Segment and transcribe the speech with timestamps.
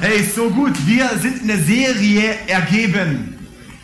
[0.00, 0.74] Hey, so gut.
[0.86, 3.34] Wir sind in der Serie Ergeben.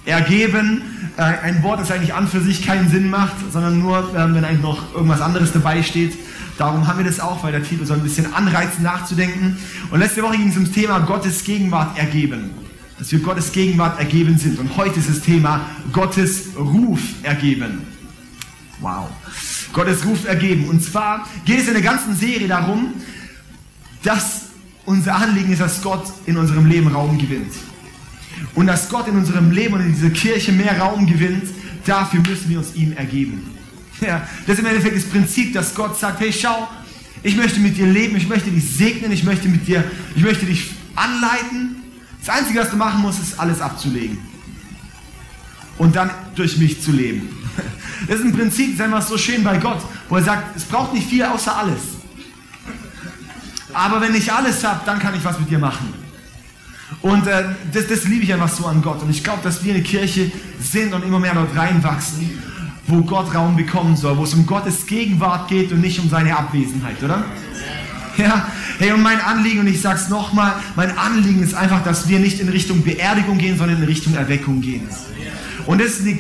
[0.05, 0.83] Ergeben,
[1.17, 4.45] äh, ein Wort, das eigentlich an für sich keinen Sinn macht, sondern nur, ähm, wenn
[4.45, 6.15] eigentlich noch irgendwas anderes dabei steht.
[6.57, 9.59] Darum haben wir das auch, weil der Titel soll ein bisschen anreizen, nachzudenken.
[9.91, 12.64] Und letzte Woche ging es ums Thema Gottes Gegenwart ergeben.
[12.99, 14.59] Dass wir Gottes Gegenwart ergeben sind.
[14.59, 17.83] Und heute ist das Thema Gottes Ruf ergeben.
[18.81, 19.09] Wow.
[19.73, 20.69] Gottes Ruf ergeben.
[20.69, 22.95] Und zwar geht es in der ganzen Serie darum,
[24.03, 24.43] dass
[24.85, 27.53] unser Anliegen ist, dass Gott in unserem Leben Raum gewinnt.
[28.55, 31.45] Und dass Gott in unserem Leben und in dieser Kirche mehr Raum gewinnt,
[31.85, 33.43] dafür müssen wir uns ihm ergeben.
[34.01, 36.69] Ja, das ist im Endeffekt das Prinzip, dass Gott sagt, hey schau,
[37.23, 39.85] ich möchte mit dir leben, ich möchte dich segnen, ich möchte mit dir,
[40.15, 41.77] ich möchte dich anleiten.
[42.25, 44.19] Das Einzige, was du machen musst, ist alles abzulegen.
[45.77, 47.29] Und dann durch mich zu leben.
[48.09, 50.65] Das ist ein Prinzip, das ist einfach so schön bei Gott, wo er sagt, es
[50.65, 51.81] braucht nicht viel außer alles.
[53.73, 55.95] Aber wenn ich alles habe, dann kann ich was mit dir machen.
[57.01, 59.01] Und äh, das, das liebe ich einfach so an Gott.
[59.03, 62.39] Und ich glaube, dass wir eine Kirche sind und immer mehr dort reinwachsen,
[62.87, 66.37] wo Gott Raum bekommen soll, wo es um Gottes Gegenwart geht und nicht um seine
[66.37, 67.25] Abwesenheit, oder?
[68.19, 68.49] Ja,
[68.79, 72.21] hey, und mein Anliegen, und ich sage es nochmal, mein Anliegen ist einfach, dass wir
[72.21, 74.89] nicht in Richtung Beerdigung gehen, sondern in Richtung Erweckung gehen.
[75.67, 76.19] Und das ist, die,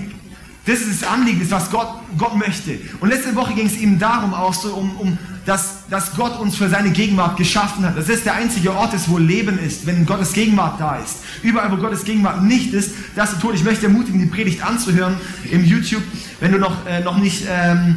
[0.66, 2.78] das, ist das Anliegen, das was Gott, Gott möchte.
[3.00, 6.56] Und letzte Woche ging es eben darum auch so, um, um dass, dass Gott uns
[6.56, 7.98] für seine Gegenwart geschaffen hat.
[7.98, 11.18] Das ist der einzige Ort ist, wo Leben ist, wenn Gottes Gegenwart da ist.
[11.42, 13.54] Überall, wo Gottes Gegenwart nicht ist, das ist tot.
[13.54, 15.16] Ich möchte ermutigen, die Predigt anzuhören
[15.50, 16.02] im YouTube,
[16.40, 17.96] wenn du noch, äh, noch nicht, ähm,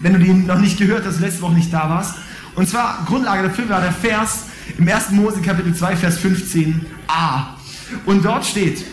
[0.00, 2.14] wenn du die noch nicht gehört hast, letzte Woche nicht da warst.
[2.54, 4.44] Und zwar, Grundlage dafür war der Vers
[4.76, 5.10] im 1.
[5.10, 6.74] Mose Kapitel 2, Vers 15a.
[8.04, 8.84] Und dort steht,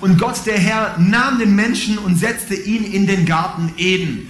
[0.00, 4.28] und Gott, der Herr, nahm den Menschen und setzte ihn in den Garten Eden.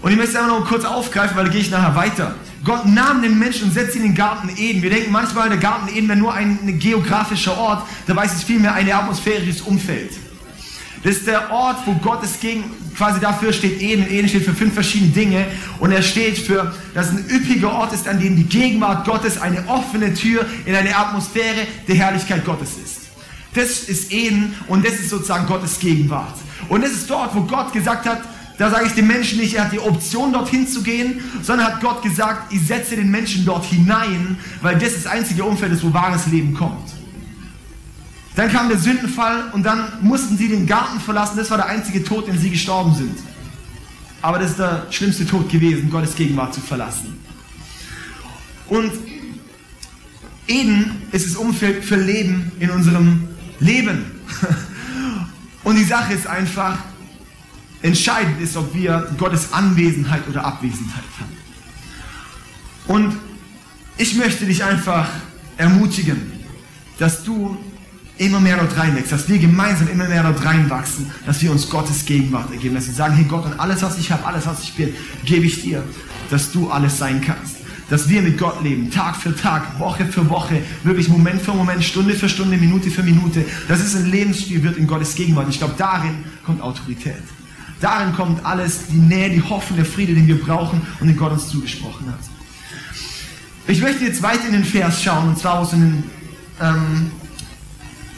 [0.00, 2.34] Und ich möchte es einfach noch kurz aufgreifen, weil da gehe ich nachher weiter.
[2.64, 4.82] Gott nahm den Menschen und setzte ihn in den Garten Eden.
[4.82, 8.44] Wir denken manchmal, der Garten Eden wäre nur ein, ein geografischer Ort, dabei ist es
[8.44, 10.10] vielmehr ein atmosphärisches Umfeld.
[11.02, 12.64] Das ist der Ort, wo Gottes Gegen,
[12.96, 14.08] quasi dafür steht Eden.
[14.10, 15.46] Eden steht für fünf verschiedene Dinge
[15.78, 19.66] und er steht für, dass ein üppiger Ort ist, an dem die Gegenwart Gottes eine
[19.68, 23.00] offene Tür in eine Atmosphäre der Herrlichkeit Gottes ist.
[23.54, 26.34] Das ist Eden und das ist sozusagen Gottes Gegenwart.
[26.68, 28.20] Und das ist dort, wo Gott gesagt hat,
[28.58, 31.80] da sage ich dem Menschen nicht, er hat die Option dorthin zu gehen, sondern hat
[31.80, 35.92] Gott gesagt, ich setze den Menschen dort hinein, weil das das einzige Umfeld ist, wo
[35.92, 36.90] wahres Leben kommt.
[38.36, 41.38] Dann kam der Sündenfall und dann mussten sie den Garten verlassen.
[41.38, 43.18] Das war der einzige Tod, den sie gestorben sind.
[44.20, 47.18] Aber das ist der schlimmste Tod gewesen, Gottes Gegenwart zu verlassen.
[48.68, 48.92] Und
[50.46, 53.26] Eden ist das Umfeld für Leben in unserem
[53.58, 54.04] Leben.
[55.64, 56.78] Und die Sache ist einfach,
[57.80, 61.36] entscheidend ist, ob wir Gottes Anwesenheit oder Abwesenheit haben.
[62.86, 63.16] Und
[63.96, 65.08] ich möchte dich einfach
[65.56, 66.32] ermutigen,
[66.98, 67.56] dass du
[68.18, 72.04] immer mehr dort reinwächst, dass wir gemeinsam immer mehr dort reinwachsen, dass wir uns Gottes
[72.04, 74.74] Gegenwart ergeben, dass wir sagen, hey Gott, und alles, was ich habe, alles, was ich
[74.74, 74.94] bin,
[75.24, 75.82] gebe ich dir,
[76.30, 77.56] dass du alles sein kannst.
[77.88, 81.84] Dass wir mit Gott leben, Tag für Tag, Woche für Woche, wirklich Moment für Moment,
[81.84, 83.44] Stunde für Stunde, Minute für Minute.
[83.68, 85.46] Dass es ein Lebensstil wird in Gottes Gegenwart.
[85.48, 87.22] Ich glaube, darin kommt Autorität.
[87.80, 91.30] Darin kommt alles, die Nähe, die Hoffnung, der Friede, den wir brauchen und den Gott
[91.30, 92.18] uns zugesprochen hat.
[93.68, 96.04] Ich möchte jetzt weiter in den Vers schauen, und zwar aus den,
[96.60, 97.10] ähm,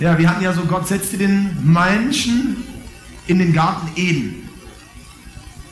[0.00, 2.56] ja, wir hatten ja so, Gott setzte den Menschen
[3.26, 4.48] in den Garten Eden.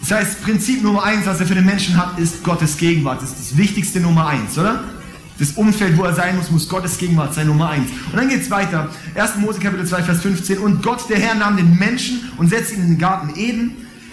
[0.01, 3.23] Das heißt, Prinzip Nummer eins, was er für den Menschen hat, ist Gottes Gegenwart.
[3.23, 4.85] Das ist das wichtigste Nummer eins, oder?
[5.39, 7.91] Das Umfeld, wo er sein muss, muss Gottes Gegenwart sein, Nummer eins.
[8.11, 8.91] Und dann geht es weiter.
[9.15, 9.37] 1.
[9.37, 10.59] Mose Kapitel 2, Vers 15.
[10.59, 13.73] Und Gott, der Herr, nahm den Menschen und setzte ihn in den Garten Eden,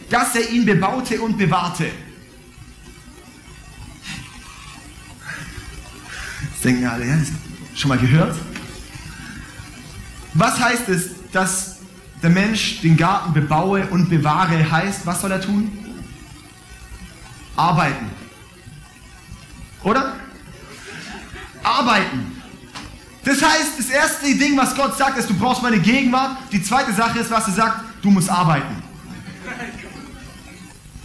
[0.10, 1.86] dass er ihn bebaute und bewahrte.
[6.52, 7.18] Das denken alle, ja,
[7.76, 8.36] schon mal gehört?
[10.34, 11.78] Was heißt es, dass
[12.22, 14.72] der Mensch den Garten bebaue und bewahre?
[14.72, 15.72] Heißt, was soll er tun?
[17.56, 18.10] Arbeiten.
[19.84, 20.14] Oder?
[21.64, 22.32] Arbeiten.
[23.24, 26.38] Das heißt, das erste Ding, was Gott sagt, ist, du brauchst meine Gegenwart.
[26.52, 28.84] Die zweite Sache ist, was er sagt, du musst arbeiten.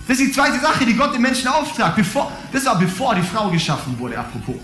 [0.08, 1.96] Das ist die zweite Sache, die Gott den Menschen auftragt.
[1.96, 4.56] Bevor, das war bevor die Frau geschaffen wurde, apropos.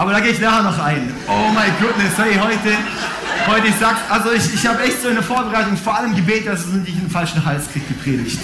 [0.00, 1.12] Aber da gehe ich nachher noch ein.
[1.28, 2.74] Oh my goodness, hey, heute,
[3.46, 6.60] heute ich sag's, also ich, ich habe echt so eine Vorbereitung, vor allem Gebet, dass
[6.60, 8.40] es nicht in den falschen Hals kriegt, gepredigt.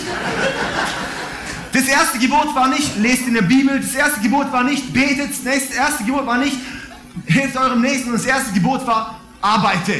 [1.72, 3.80] Das erste Gebot war nicht, lest in der Bibel.
[3.80, 5.30] Das erste Gebot war nicht, betet.
[5.30, 6.58] Das erste Gebot war nicht,
[7.24, 8.10] hilft eurem Nächsten.
[8.10, 9.94] Und das erste Gebot war, arbeite.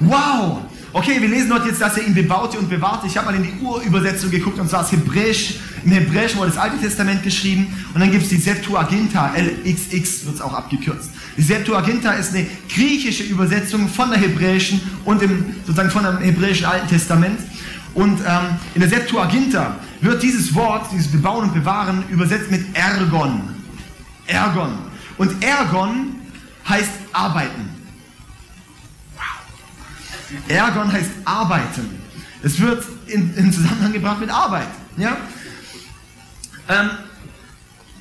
[0.00, 0.62] Wow.
[0.92, 3.06] Okay, wir lesen dort jetzt, dass er ihn bebaute und bewahrte.
[3.06, 5.56] Ich habe mal in die Urübersetzung geguckt und zwar das Hebräisch.
[5.84, 10.36] Im Hebräischen wurde das Alte Testament geschrieben und dann gibt es die Septuaginta, LXX wird
[10.36, 11.10] es auch abgekürzt.
[11.36, 16.64] Die Septuaginta ist eine griechische Übersetzung von der Hebräischen und im, sozusagen von dem Hebräischen
[16.64, 17.38] Alten Testament.
[17.94, 23.42] Und ähm, in der Septuaginta wird dieses Wort, dieses Bebauen und Bewahren, übersetzt mit Ergon.
[24.26, 24.78] Ergon.
[25.18, 26.16] Und Ergon
[26.66, 27.77] heißt arbeiten.
[30.48, 31.98] Ergon heißt arbeiten.
[32.42, 34.68] Es wird in, in Zusammenhang gebracht mit Arbeit.
[34.96, 35.16] Ja?
[36.68, 36.90] Ähm,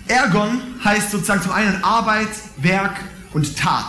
[0.08, 3.00] Ergon heißt sozusagen zum einen Arbeit, Werk
[3.34, 3.86] und Tat.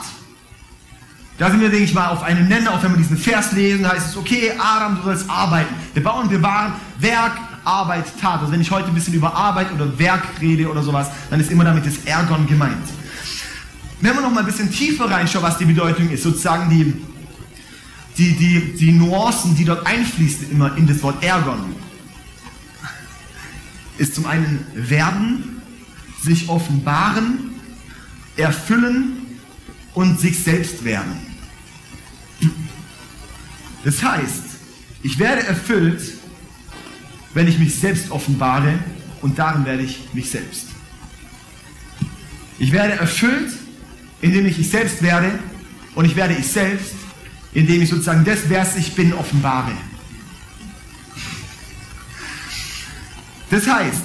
[1.38, 3.88] Da sind wir, denke ich mal, auf einem Nenner, auch wenn wir diesen Vers lesen,
[3.88, 5.72] heißt es, okay, Aram, du sollst arbeiten.
[5.94, 8.40] Wir bauen, wir wahren, Werk, Arbeit, Tat.
[8.40, 11.50] Also wenn ich heute ein bisschen über Arbeit oder Werk rede oder sowas, dann ist
[11.50, 12.88] immer damit das Ergon gemeint.
[14.00, 16.94] Wenn wir noch mal ein bisschen tiefer reinschauen, was die Bedeutung ist, sozusagen die,
[18.18, 21.74] die, die, die Nuancen, die dort einfließen immer in das Wort Ergon,
[23.96, 25.62] ist zum einen werden,
[26.22, 27.52] sich offenbaren,
[28.36, 29.18] erfüllen
[29.94, 31.12] und sich selbst werden.
[33.84, 34.42] Das heißt,
[35.02, 36.00] ich werde erfüllt,
[37.34, 38.78] wenn ich mich selbst offenbare
[39.22, 40.66] und darin werde ich mich selbst.
[42.58, 43.52] Ich werde erfüllt,
[44.20, 45.38] indem ich ich selbst werde
[45.94, 46.94] und ich werde ich selbst,
[47.52, 49.72] indem ich sozusagen das, wer ich bin, offenbare.
[53.50, 54.04] Das heißt,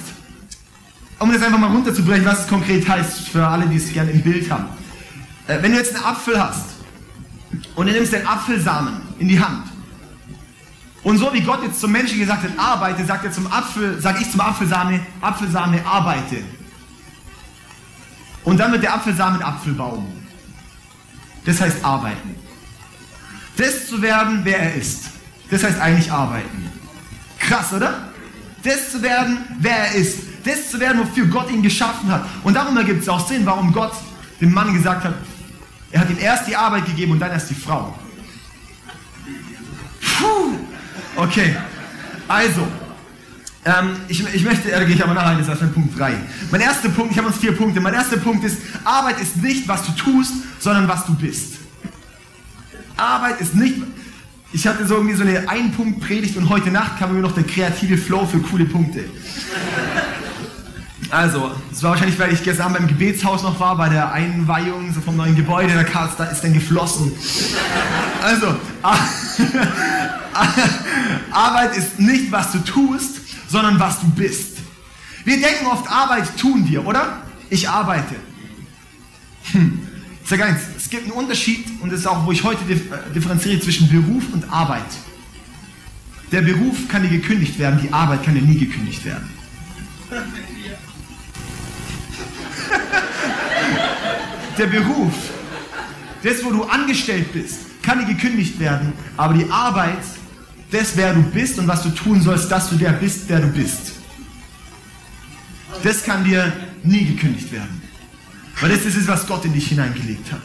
[1.18, 4.22] um das einfach mal runterzubrechen, was es konkret heißt für alle, die es gerne im
[4.22, 4.66] Bild haben.
[5.46, 6.70] Äh, wenn du jetzt einen Apfel hast
[7.74, 9.68] und du nimmst den Apfelsamen in die Hand
[11.02, 14.20] und so wie Gott jetzt zum Menschen gesagt hat, arbeite, sagt er zum Apfel, sage
[14.22, 16.38] ich zum Apfelsame, Apfelsame, arbeite.
[18.44, 20.06] Und dann wird der Apfelsamen Apfelbaum.
[21.44, 22.34] Das heißt arbeiten.
[23.56, 25.04] Das zu werden, wer er ist.
[25.50, 26.70] Das heißt eigentlich arbeiten.
[27.38, 28.08] Krass, oder?
[28.62, 30.18] Das zu werden, wer er ist.
[30.44, 32.24] Das zu werden, wofür Gott ihn geschaffen hat.
[32.42, 33.92] Und darum ergibt es auch Sinn, warum Gott
[34.40, 35.14] dem Mann gesagt hat,
[35.92, 37.96] er hat ihm erst die Arbeit gegeben und dann erst die Frau.
[40.18, 40.58] Puh.
[41.16, 41.56] Okay,
[42.26, 42.66] also,
[43.64, 46.14] ähm, ich, ich möchte, da gehe ich aber nachher das ist erst Punkt 3.
[46.50, 47.80] Mein erster Punkt, ich habe uns vier Punkte.
[47.80, 51.54] Mein erster Punkt ist, Arbeit ist nicht, was du tust, sondern was du bist.
[52.96, 53.76] Arbeit ist nicht,
[54.52, 57.98] ich hatte so irgendwie so eine Ein-Punkt-Predigt und heute Nacht kam mir noch der kreative
[57.98, 59.04] Flow für coole Punkte.
[61.10, 65.00] Also, es war wahrscheinlich, weil ich gestern beim Gebetshaus noch war, bei der Einweihung so
[65.00, 67.12] vom neuen Gebäude, da kam da ist dann geflossen.
[68.22, 68.56] Also,
[71.30, 74.58] Arbeit ist nicht, was du tust, sondern was du bist.
[75.24, 77.22] Wir denken oft, Arbeit tun wir, oder?
[77.50, 78.16] Ich arbeite.
[79.52, 79.93] Hm.
[80.24, 82.78] Ich sage eins, es gibt einen Unterschied und das ist auch, wo ich heute äh,
[83.14, 84.82] differenziere zwischen Beruf und Arbeit.
[86.32, 89.28] Der Beruf kann dir gekündigt werden, die Arbeit kann dir nie gekündigt werden.
[94.56, 95.12] Der Beruf,
[96.22, 99.98] das, wo du angestellt bist, kann dir gekündigt werden, aber die Arbeit,
[100.70, 103.48] das, wer du bist und was du tun sollst, dass du der bist, der du
[103.48, 103.94] bist.
[105.82, 106.52] Das kann dir
[106.84, 107.83] nie gekündigt werden.
[108.60, 110.42] Weil das ist es, was Gott in dich hineingelegt hat.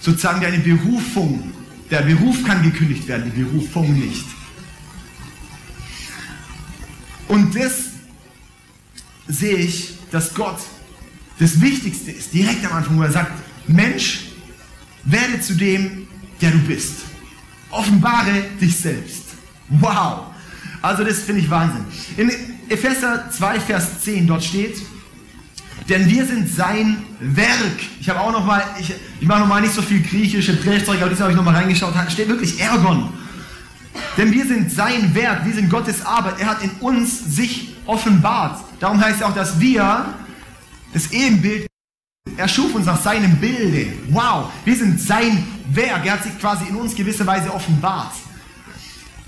[0.00, 1.52] Sozusagen deine Berufung.
[1.90, 4.24] Der Beruf kann gekündigt werden, die Berufung nicht.
[7.28, 7.90] Und das
[9.28, 10.58] sehe ich, dass Gott
[11.38, 13.32] das Wichtigste ist, direkt am Anfang, wo er sagt,
[13.66, 14.28] Mensch,
[15.04, 16.06] werde zu dem,
[16.40, 16.94] der du bist.
[17.70, 19.24] Offenbare dich selbst.
[19.68, 20.26] Wow.
[20.82, 21.84] Also das finde ich Wahnsinn.
[22.16, 22.30] In
[22.68, 24.80] Epheser 2, Vers 10 dort steht,
[25.88, 27.78] denn wir sind sein Werk.
[28.00, 31.00] Ich habe auch noch mal, ich, ich mache noch mal nicht so viel griechische Prägzeug,
[31.00, 33.12] aber diesmal habe ich noch mal reingeschaut, da steht wirklich Ergon.
[34.16, 36.40] Denn wir sind sein Werk, wir sind Gottes Arbeit.
[36.40, 38.64] Er hat in uns sich offenbart.
[38.80, 40.14] Darum heißt es auch, dass wir
[40.92, 41.66] das Ebenbild,
[42.36, 43.92] er schuf uns nach seinem Bilde.
[44.10, 46.04] Wow, wir sind sein Werk.
[46.04, 48.12] Er hat sich quasi in uns gewisser Weise offenbart.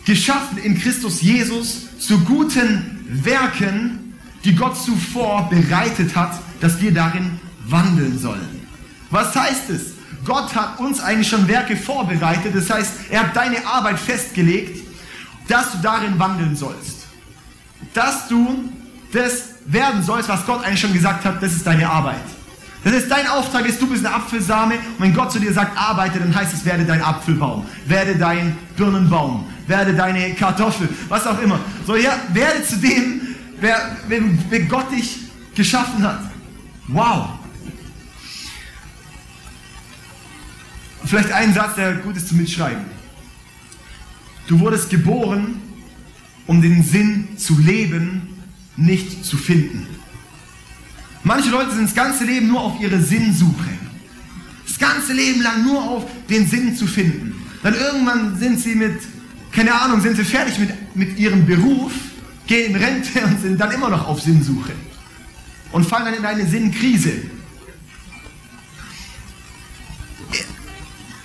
[0.05, 4.08] Geschaffen in Christus Jesus zu guten Werken,
[4.45, 8.67] die Gott zuvor bereitet hat, dass wir darin wandeln sollen.
[9.11, 9.95] Was heißt es?
[10.25, 12.55] Gott hat uns eigentlich schon Werke vorbereitet.
[12.55, 14.85] Das heißt, er hat deine Arbeit festgelegt,
[15.49, 17.07] dass du darin wandeln sollst.
[17.95, 18.71] Dass du
[19.13, 22.17] das werden sollst, was Gott eigentlich schon gesagt hat, das ist deine Arbeit.
[22.85, 25.77] Das ist dein Auftrag ist, du bist eine Apfelsame und wenn Gott zu dir sagt,
[25.77, 31.41] arbeite, dann heißt es, werde dein Apfelbaum, werde dein Birnenbaum, werde deine Kartoffel, was auch
[31.43, 31.59] immer.
[31.87, 33.21] So, ja, werde zu dem,
[33.61, 35.19] wer, wer, wer Gott dich
[35.55, 36.31] geschaffen hat.
[36.89, 37.31] Wow.
[41.05, 42.85] Vielleicht ein Satz, der gut ist zum Mitschreiben.
[44.47, 45.61] Du wurdest geboren,
[46.47, 48.43] um den Sinn zu leben,
[48.77, 49.87] nicht zu finden.
[51.25, 53.69] Manche Leute sind das ganze Leben nur auf ihre Sinnsuche.
[54.67, 57.35] Das ganze Leben lang nur auf den Sinn zu finden.
[57.63, 59.01] Dann irgendwann sind sie mit,
[59.53, 61.93] keine Ahnung, sind sie fertig mit, mit ihrem Beruf,
[62.49, 64.73] gehen in Rente und sind dann immer noch auf Sinnsuche.
[65.71, 67.13] Und fallen dann in eine Sinnkrise.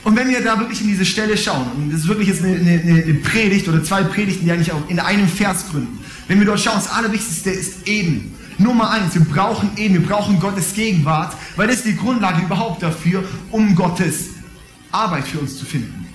[0.03, 2.55] Und wenn wir da wirklich in diese Stelle schauen, und das ist wirklich jetzt eine,
[2.55, 5.97] eine, eine Predigt oder zwei Predigten, die eigentlich auch in einem Vers gründen.
[6.27, 8.35] Wenn wir dort schauen, das Allerwichtigste ist eben.
[8.57, 12.83] Nummer eins, wir brauchen eben, wir brauchen Gottes Gegenwart, weil das ist die Grundlage überhaupt
[12.83, 14.25] dafür, um Gottes
[14.91, 16.05] Arbeit für uns zu finden.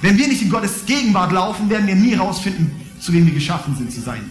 [0.00, 3.76] Wenn wir nicht in Gottes Gegenwart laufen, werden wir nie herausfinden, zu wem wir geschaffen
[3.76, 4.30] sind zu sein.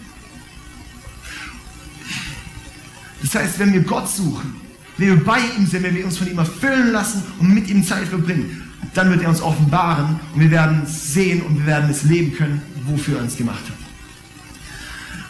[3.22, 4.56] Das heißt, wenn wir Gott suchen,
[4.98, 7.84] wenn wir bei ihm sind, wenn wir uns von ihm erfüllen lassen und mit ihm
[7.84, 12.04] Zeit verbringen, dann wird er uns offenbaren und wir werden sehen und wir werden es
[12.04, 13.78] leben können, wofür er uns gemacht hat.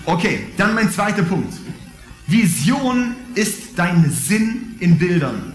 [0.06, 1.54] Okay, dann mein zweiter Punkt.
[2.28, 5.54] Vision ist dein Sinn in Bildern.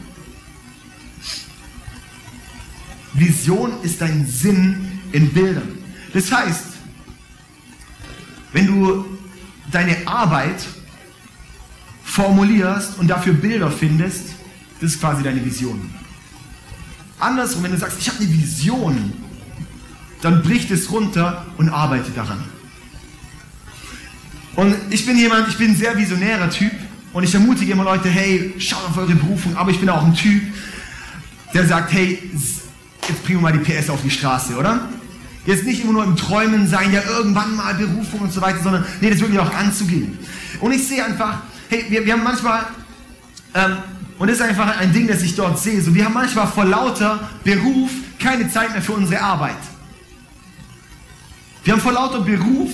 [3.15, 5.69] Vision ist dein Sinn in Bildern.
[6.13, 6.65] Das heißt,
[8.53, 9.05] wenn du
[9.71, 10.67] deine Arbeit
[12.05, 14.35] formulierst und dafür Bilder findest,
[14.81, 15.91] das ist quasi deine Vision.
[17.19, 19.13] Andersrum, wenn du sagst, ich habe eine Vision,
[20.21, 22.43] dann bricht es runter und arbeite daran.
[24.55, 26.73] Und ich bin jemand, ich bin ein sehr visionärer Typ
[27.13, 30.15] und ich ermutige immer Leute, hey, schaut auf eure Berufung, aber ich bin auch ein
[30.15, 30.43] Typ,
[31.55, 32.19] der sagt, hey,
[33.09, 34.89] jetzt bringen wir mal die PS auf die Straße, oder?
[35.45, 38.85] Jetzt nicht immer nur im Träumen sein, ja irgendwann mal Berufung und so weiter, sondern
[39.01, 40.19] nee, das wirklich auch anzugehen.
[40.61, 42.67] Und ich sehe einfach, hey, wir, wir haben manchmal,
[43.55, 43.79] ähm,
[44.19, 46.65] und das ist einfach ein Ding, das ich dort sehe, so wir haben manchmal vor
[46.65, 49.57] lauter Beruf keine Zeit mehr für unsere Arbeit.
[51.65, 52.71] Wir haben vor lauter Beruf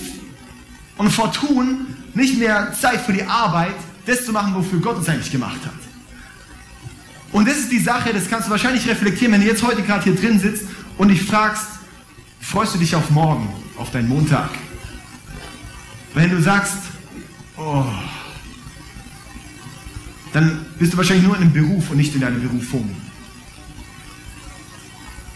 [0.97, 5.09] und vor Tun nicht mehr Zeit für die Arbeit, das zu machen, wofür Gott uns
[5.09, 5.73] eigentlich gemacht hat.
[7.31, 10.03] Und das ist die Sache, das kannst du wahrscheinlich reflektieren, wenn du jetzt heute gerade
[10.03, 10.65] hier drin sitzt
[10.97, 11.78] und dich fragst,
[12.39, 14.49] freust du dich auf morgen, auf deinen Montag?
[16.13, 16.77] Wenn du sagst,
[17.57, 17.85] oh,
[20.33, 22.89] dann bist du wahrscheinlich nur in einem Beruf und nicht in deiner Berufung.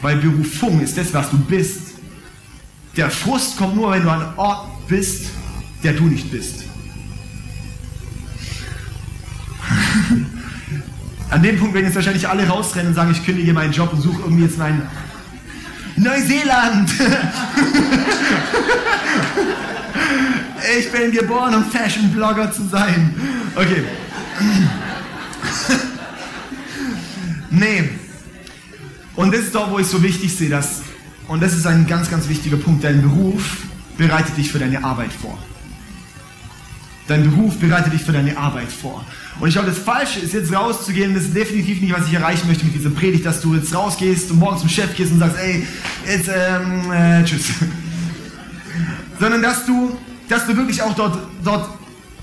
[0.02, 1.94] Weil Berufung ist das, was du bist.
[2.98, 5.32] Der Frust kommt nur, wenn du an Ort bist,
[5.84, 6.66] der du nicht bist.
[11.30, 14.02] An dem Punkt werden jetzt wahrscheinlich alle rausrennen und sagen, ich kündige meinen Job und
[14.02, 14.84] suche irgendwie jetzt meinen
[15.96, 16.90] Neuseeland.
[20.80, 23.16] ich bin geboren, um Fashion-Blogger zu sein.
[23.56, 23.84] Okay.
[27.50, 27.90] nee.
[29.16, 30.82] Und das ist doch, wo ich so wichtig sehe, dass,
[31.28, 33.58] und das ist ein ganz, ganz wichtiger Punkt, dein Beruf
[33.98, 35.38] bereitet dich für deine Arbeit vor.
[37.08, 39.06] Dein Beruf bereitet dich für deine Arbeit vor.
[39.40, 42.48] Und ich glaube, das Falsche ist jetzt rauszugehen, das ist definitiv nicht, was ich erreichen
[42.48, 45.38] möchte mit dieser Predigt, dass du jetzt rausgehst und morgen zum Chef gehst und sagst,
[45.38, 45.68] ey,
[46.08, 47.46] jetzt, ähm, äh, tschüss.
[49.20, 49.98] Sondern dass du,
[50.30, 51.70] dass du wirklich auch dort, dort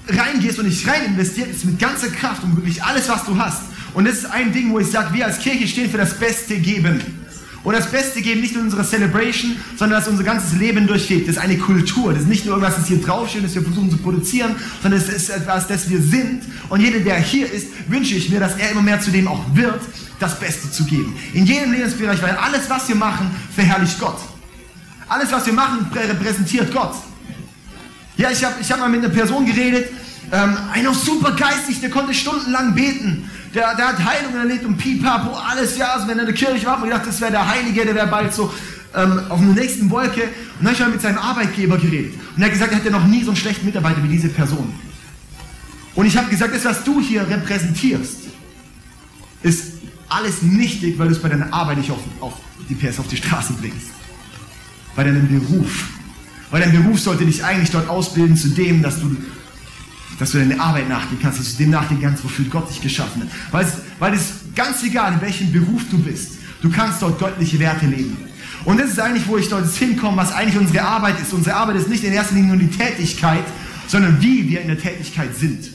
[0.09, 3.63] reingehst und dich rein investierst mit ganzer Kraft und wirklich alles, was du hast.
[3.93, 6.59] Und das ist ein Ding, wo ich sage, wir als Kirche stehen für das Beste
[6.59, 7.20] geben.
[7.63, 11.29] Und das Beste geben nicht in unserer Celebration, sondern dass unser ganzes Leben durchgeht.
[11.29, 12.15] Das ist eine Kultur.
[12.15, 15.09] Das ist nicht nur irgendwas, das hier draufsteht, das wir versuchen zu produzieren, sondern es
[15.11, 16.43] ist etwas, das wir sind.
[16.71, 19.45] Und jeder, der hier ist, wünsche ich mir, dass er immer mehr zu dem auch
[19.55, 19.81] wird,
[20.19, 21.15] das Beste zu geben.
[21.35, 24.19] In jedem Lebensbereich, weil alles, was wir machen, verherrlicht Gott.
[25.09, 26.95] Alles, was wir machen, repräsentiert Gott.
[28.17, 29.91] Ja, ich habe ich hab mal mit einer Person geredet,
[30.33, 33.31] ähm, einer super geistig, der konnte stundenlang beten.
[33.55, 36.65] Der, der hat Heilung erlebt und pipapo, alles, ja, also wenn er in der Kirche
[36.67, 38.53] war, hat man gedacht, das wäre der Heilige, der wäre bald so
[38.95, 40.23] ähm, auf einer nächsten Wolke.
[40.23, 40.31] Und
[40.61, 42.15] dann habe ich mal mit seinem Arbeitgeber geredet.
[42.37, 44.73] Und er hat gesagt, er hatte noch nie so einen schlechten Mitarbeiter wie diese Person.
[45.95, 48.19] Und ich habe gesagt, das, was du hier repräsentierst,
[49.43, 49.65] ist
[50.09, 52.35] alles nichtig, weil du es bei deiner Arbeit nicht auf, auf
[52.69, 53.89] die PS auf die Straße bringst.
[54.95, 55.89] Bei deinem Beruf.
[56.51, 59.17] Weil dein Beruf sollte dich eigentlich dort ausbilden zu dem, dass du
[60.21, 63.23] dass du deine Arbeit nachgehen kannst, dass du dem nachgehen kannst, wofür Gott dich geschaffen
[63.23, 63.29] hat.
[63.53, 67.59] Weil es, weil es ganz egal, in welchem Beruf du bist, du kannst dort göttliche
[67.59, 68.19] Werte leben.
[68.67, 71.33] Und das ist eigentlich, wo ich dort hinkomme, was eigentlich unsere Arbeit ist.
[71.33, 73.45] Unsere Arbeit ist nicht in erster Linie nur die Tätigkeit,
[73.89, 75.71] sondern wie wir in der Tätigkeit sind.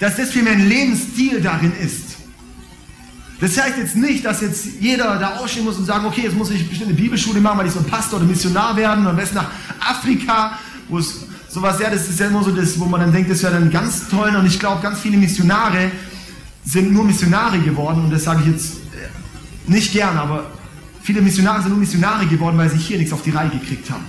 [0.00, 2.01] Dass das vielmehr ein Lebensstil darin ist.
[3.42, 6.48] Das heißt jetzt nicht, dass jetzt jeder da ausstehen muss und sagen, okay, jetzt muss
[6.52, 9.16] ich bestimmt eine Bibelschule machen, weil ich so ein Pastor oder Missionar werden und am
[9.16, 10.56] besten nach Afrika,
[10.88, 13.42] wo es sowas, ja, das ist ja immer so das, wo man dann denkt, das
[13.42, 14.32] wäre dann ganz toll.
[14.36, 15.90] Und ich glaube, ganz viele Missionare
[16.64, 18.04] sind nur Missionare geworden.
[18.04, 20.44] Und das sage ich jetzt äh, nicht gern, aber
[21.02, 24.04] viele Missionare sind nur Missionare geworden, weil sie hier nichts auf die Reihe gekriegt haben.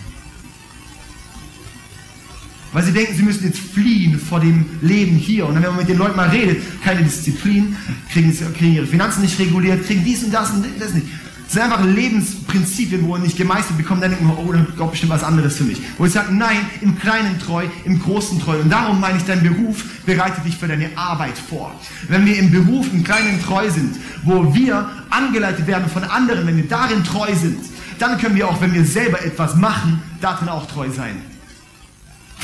[2.73, 5.45] Weil sie denken, sie müssen jetzt fliehen vor dem Leben hier.
[5.45, 7.75] Und wenn man mit den Leuten mal redet, keine Disziplin,
[8.11, 11.07] kriegen, kriegen ihre Finanzen nicht reguliert, kriegen dies und das und das nicht.
[11.53, 14.89] Das sind einfach Lebensprinzipien, wo er nicht gemeistert bekommt, dann denkt man, oh, dann Gott
[14.89, 15.79] bestimmt was anderes für mich.
[15.99, 18.57] Wo ich sage, nein, im Kleinen treu, im Großen treu.
[18.59, 21.79] Und darum meine ich, dein Beruf bereitet dich für deine Arbeit vor.
[22.07, 26.57] Wenn wir im Beruf im Kleinen treu sind, wo wir angeleitet werden von anderen, wenn
[26.57, 27.59] wir darin treu sind,
[27.99, 31.32] dann können wir auch, wenn wir selber etwas machen, darin auch treu sein.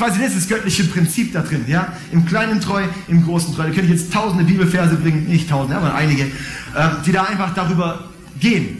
[0.00, 1.92] Quasi das ist das göttliche Prinzip da drin, ja?
[2.10, 3.64] Im Kleinen treu, im Großen treu.
[3.64, 7.52] Da könnte ich jetzt tausende Bibelverse bringen, nicht tausende, aber einige, äh, die da einfach
[7.52, 8.08] darüber
[8.40, 8.78] gehen.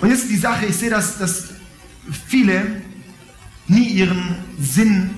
[0.00, 1.50] Und jetzt die Sache, ich sehe, dass, dass
[2.26, 2.82] viele
[3.68, 5.10] nie ihren Sinn,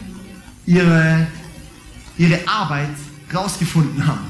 [0.67, 1.27] ihre,
[2.19, 2.91] ihre Arbeit
[3.33, 4.27] rausgefunden haben.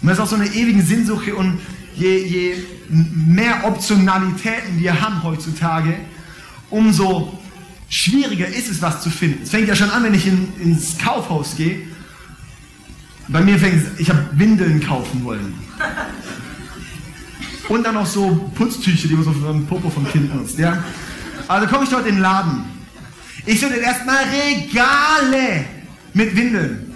[0.00, 1.58] Und das ist auch so eine ewige Sinnsuche und
[1.96, 2.54] je, je
[2.88, 5.96] mehr Optionalitäten wir haben heutzutage,
[6.70, 7.36] umso
[7.88, 9.42] schwieriger ist es, was zu finden.
[9.42, 11.82] Es fängt ja schon an, wenn ich in, ins Kaufhaus gehe.
[13.28, 15.54] Bei mir fängt es, ich habe Windeln kaufen wollen.
[17.68, 20.58] Und dann noch so Putztücher, die man so für den Popo vom Kind nutzt.
[20.58, 20.84] Ja?
[21.48, 22.64] Also komme ich dort in den Laden.
[23.44, 25.64] Ich sehe erstmal Regale
[26.14, 26.92] mit Windeln.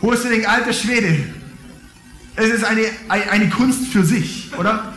[0.00, 1.24] Wo ist denn alter Schwede?
[2.36, 4.94] Es ist eine, eine Kunst für sich, oder?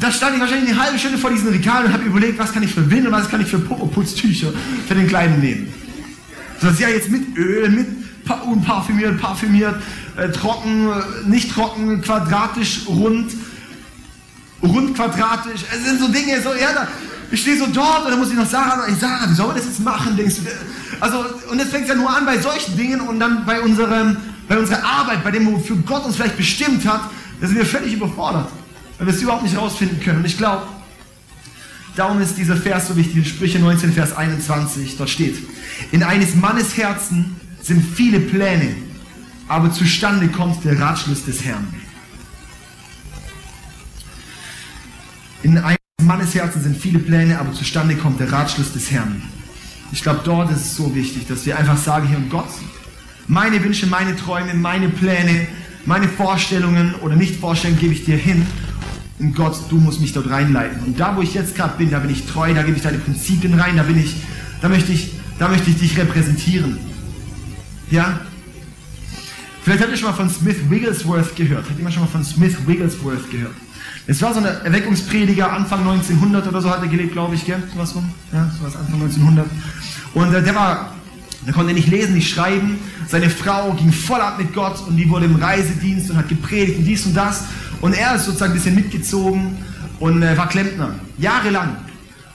[0.00, 2.62] Da stand ich wahrscheinlich eine halbe Stunde vor diesen Regalen und habe überlegt, was kann
[2.62, 4.52] ich für Windeln, was kann ich für Popo-Putztücher
[4.88, 5.72] für den Kleinen nehmen.
[6.60, 7.86] So, das ist ja jetzt mit Öl, mit
[8.46, 9.76] unparfümiert, parfümiert,
[10.16, 13.32] äh, trocken, äh, nicht trocken, quadratisch, rund,
[14.62, 15.62] rund quadratisch.
[15.72, 16.88] Es sind so Dinge, so, ja, da,
[17.30, 19.56] ich stehe so dort und dann muss ich noch sagen, ich sage, wie soll man
[19.56, 20.50] das jetzt machen, denkst du?
[21.00, 24.16] Also, und es fängt ja nur an bei solchen Dingen und dann bei unserem,
[24.48, 27.94] bei unserer Arbeit, bei dem, wofür Gott uns vielleicht bestimmt hat, da sind wir völlig
[27.94, 28.50] überfordert,
[29.02, 30.18] weil wir es überhaupt nicht rausfinden können.
[30.18, 30.62] Und ich glaube,
[31.96, 35.38] darum ist dieser Vers so wichtig, Sprüche 19, Vers 21, dort steht,
[35.90, 38.76] in eines Mannes Herzen sind viele Pläne,
[39.48, 41.66] aber zustande kommt der Ratschluss des Herrn.
[45.42, 49.20] In einem Mannes Herzen sind viele Pläne, aber zustande kommt der Ratschluss des Herrn.
[49.90, 52.48] Ich glaube, dort ist es so wichtig, dass wir einfach sagen, hier, Gott,
[53.26, 55.48] meine Wünsche, meine Träume, meine Pläne,
[55.86, 58.46] meine Vorstellungen oder Nicht-Vorstellungen gebe ich dir hin.
[59.22, 60.82] Und Gott, du musst mich dort reinleiten.
[60.84, 62.98] Und da, wo ich jetzt gerade bin, da bin ich treu, da gebe ich deine
[62.98, 64.16] Prinzipien rein, da bin ich,
[64.60, 66.76] da möchte ich, da möchte ich dich repräsentieren.
[67.88, 68.20] Ja?
[69.62, 71.70] Vielleicht habt ihr schon mal von Smith Wigglesworth gehört.
[71.70, 73.54] Hat jemand schon mal von Smith Wigglesworth gehört?
[74.08, 77.62] Es war so ein Erweckungsprediger, Anfang 1900 oder so hat er gelebt, glaube ich, gell?
[77.72, 78.10] Sowas rum?
[78.32, 79.46] Ja, sowas Anfang 1900.
[80.14, 80.94] Und äh, der war,
[81.46, 82.78] der konnte nicht lesen, nicht schreiben.
[83.06, 86.78] Seine Frau ging voll ab mit Gott und die wurde im Reisedienst und hat gepredigt
[86.78, 87.44] und dies und das.
[87.82, 89.58] Und er ist sozusagen ein bisschen mitgezogen
[90.00, 90.94] und äh, war Klempner.
[91.18, 91.76] Jahrelang.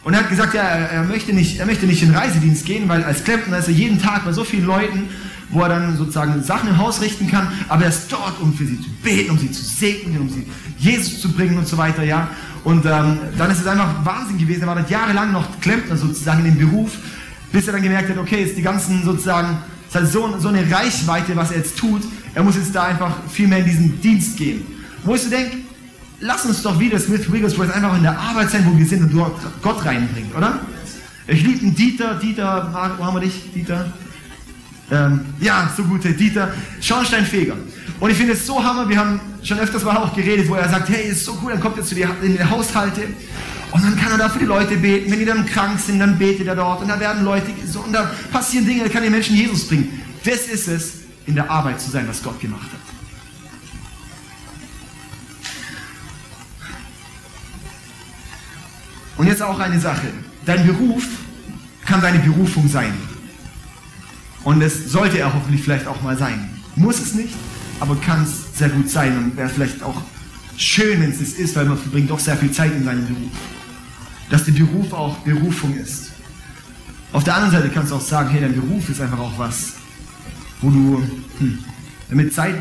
[0.03, 2.87] Und er hat gesagt, ja, er möchte, nicht, er möchte nicht in den Reisedienst gehen,
[2.87, 5.09] weil als Klempner ist er jeden Tag bei so vielen Leuten
[5.49, 8.65] wo er dann sozusagen Sachen im Haus richten kann, aber er ist dort, um für
[8.65, 10.45] sie zu beten, um sie zu segnen, um sie
[10.77, 12.29] Jesus zu bringen und so weiter, ja.
[12.63, 14.61] Und ähm, dann ist es einfach Wahnsinn gewesen.
[14.61, 16.91] Er war dort jahrelang noch Klempner sozusagen in dem Beruf,
[17.51, 19.57] bis er dann gemerkt hat, okay, ist die ganzen sozusagen,
[19.89, 22.01] es hat so, so eine Reichweite, was er jetzt tut.
[22.35, 24.65] Er muss jetzt da einfach viel mehr in diesen Dienst gehen.
[25.03, 25.57] Wo ich so denke,
[26.19, 29.13] lass uns doch wieder Smith Wigglesworth einfach in der Arbeit sein, wo wir sind und
[29.13, 30.59] dort Gott reinbringen, oder?
[31.27, 33.91] Ich liebe einen Dieter, Dieter, wo haben wir dich, Dieter?
[34.89, 37.55] Ähm, ja, so gut, Dieter, Schornsteinfeger.
[37.99, 40.69] Und ich finde es so hammer, wir haben schon öfters mal auch geredet, wo er
[40.69, 43.01] sagt, hey, ist so cool, dann kommt er zu dir in die Haushalte
[43.71, 45.11] und dann kann er da für die Leute beten.
[45.11, 47.47] Wenn die dann krank sind, dann betet er dort und da werden Leute,
[47.85, 50.01] und da passieren Dinge, da kann die Menschen Jesus bringen.
[50.23, 50.93] Das ist es,
[51.25, 52.86] in der Arbeit zu sein, was Gott gemacht hat.
[59.17, 60.07] Und jetzt auch eine Sache.
[60.45, 61.03] Dein Beruf
[61.85, 62.93] kann deine Berufung sein.
[64.43, 66.49] Und es sollte er hoffentlich vielleicht auch mal sein.
[66.75, 67.33] Muss es nicht,
[67.79, 70.01] aber kann es sehr gut sein und wäre vielleicht auch
[70.55, 73.31] schön, wenn es es ist, weil man verbringt doch sehr viel Zeit in seinem Beruf.
[74.29, 76.11] Dass der Beruf auch Berufung ist.
[77.13, 79.73] Auf der anderen Seite kannst du auch sagen, hey, dein Beruf ist einfach auch was,
[80.61, 81.01] wo du
[81.39, 81.59] hm,
[82.09, 82.55] damit Zeit,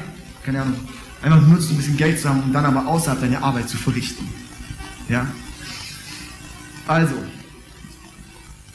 [0.44, 0.76] keine Ahnung,
[1.22, 3.76] einfach nutzt, um ein bisschen Geld zu haben, um dann aber außerhalb deine Arbeit zu
[3.76, 4.26] verrichten.
[5.08, 5.26] Ja?
[6.86, 7.14] Also,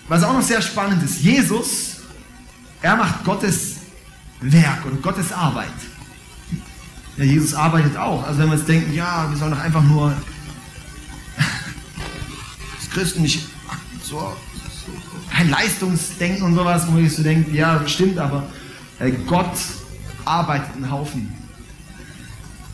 [0.08, 1.92] was auch noch sehr spannend ist, Jesus
[2.82, 3.76] er macht Gottes
[4.42, 5.68] Werk oder Gottes Arbeit.
[7.18, 8.26] Ja, Jesus arbeitet auch.
[8.26, 10.08] Also wenn wir jetzt denken, ja, wir sollen doch einfach nur
[12.80, 13.46] als Christen nicht
[14.04, 14.36] so,
[15.30, 18.50] kein Leistungsdenken und sowas, wo ich so denke, ja, stimmt, aber
[19.00, 19.58] äh, Gott
[20.26, 21.32] arbeitet einen Haufen.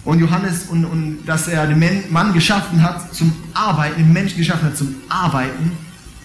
[0.08, 4.68] Und Johannes, und, und dass er den Mann geschaffen hat zum Arbeiten, den Menschen geschaffen
[4.68, 5.74] hat zum Arbeiten,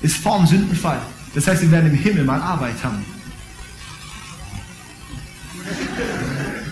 [0.02, 1.00] ist vorm Sündenfall.
[1.34, 3.04] Das heißt, wir werden im Himmel mal Arbeit haben.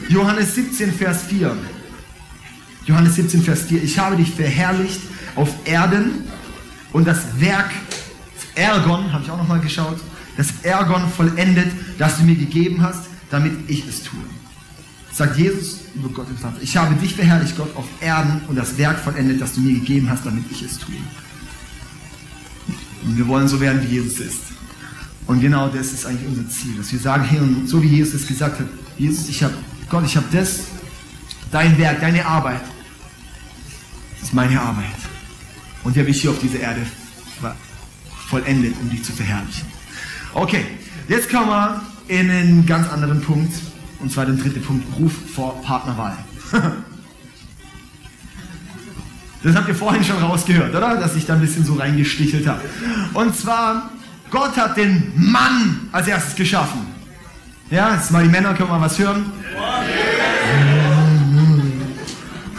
[0.08, 1.56] Johannes 17, Vers 4.
[2.86, 3.82] Johannes 17, Vers 4.
[3.82, 5.00] Ich habe dich verherrlicht
[5.34, 6.12] auf Erden
[6.92, 7.72] und das Werk,
[8.36, 9.98] das Ergon, habe ich auch nochmal geschaut,
[10.36, 14.20] das Ergon vollendet, das du mir gegeben hast, damit ich es tue.
[15.12, 16.58] Sagt Jesus über Gott im Vater.
[16.60, 20.08] Ich habe dich verherrlicht, Gott, auf Erden und das Werk vollendet, das du mir gegeben
[20.08, 20.94] hast, damit ich es tue.
[23.04, 24.40] Und wir wollen so werden, wie Jesus ist.
[25.26, 28.22] Und genau das ist eigentlich unser Ziel, dass wir sagen, hey, und so wie Jesus
[28.22, 28.66] es gesagt hat,
[28.98, 29.54] Jesus, ich habe,
[29.88, 30.60] Gott, ich habe das,
[31.50, 32.62] dein Werk, deine Arbeit,
[34.18, 34.84] das ist meine Arbeit.
[35.82, 36.82] Und die habe ich hier auf dieser Erde
[38.28, 39.66] vollendet, um dich zu verherrlichen.
[40.34, 40.64] Okay,
[41.08, 43.52] jetzt kommen wir in einen ganz anderen Punkt,
[44.00, 46.16] und zwar den dritten Punkt, Ruf vor Partnerwahl.
[49.42, 50.96] Das habt ihr vorhin schon rausgehört, oder?
[50.96, 52.60] Dass ich da ein bisschen so reingestichelt habe.
[53.14, 53.90] Und zwar,
[54.30, 56.86] Gott hat den Mann als erstes geschaffen.
[57.70, 59.32] Ja, jetzt mal die Männer, können wir mal was hören?